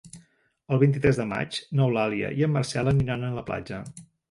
El 0.75 0.79
vint-i-tres 0.83 1.19
de 1.19 1.25
maig 1.33 1.59
n'Eulàlia 1.81 2.33
i 2.41 2.47
en 2.49 2.53
Marcel 2.57 2.93
aniran 2.95 3.31
a 3.31 3.33
la 3.39 3.47
platja. 3.53 3.87